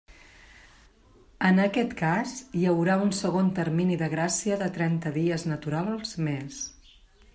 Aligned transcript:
En 1.49 1.59
aquest 1.65 1.91
cas, 1.99 2.33
hi 2.61 2.65
haurà 2.71 2.95
un 3.03 3.13
segon 3.19 3.51
termini 3.61 3.99
de 4.03 4.09
gràcia 4.17 4.59
de 4.63 4.71
trenta 4.79 5.13
dies 5.19 5.47
naturals 5.53 6.17
més. 6.31 6.65